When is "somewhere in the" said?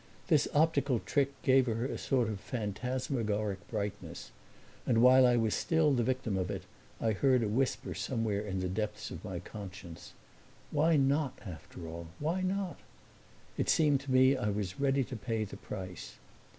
7.93-8.67